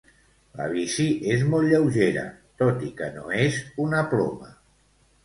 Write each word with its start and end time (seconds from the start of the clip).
La 0.59 0.65
bici 0.69 1.03
és 1.33 1.43
molt 1.51 1.69
lleugera 1.73 2.23
tot 2.63 2.81
i 2.87 2.89
que 3.03 3.11
no 3.19 3.29
és 3.43 3.61
una 3.85 4.01
ploma. 4.15 4.51